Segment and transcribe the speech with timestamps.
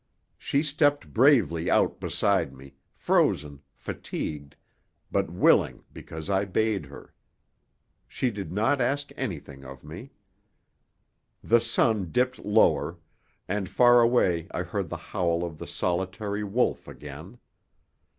[0.39, 4.55] She stepped bravely out beside me, frozen, fatigued,
[5.11, 7.13] but willing because I bade her.
[8.07, 10.09] She did not ask anything of me.
[11.43, 12.97] The sun dipped lower,
[13.47, 17.37] and far away I heard the howl of the solitary wolf again.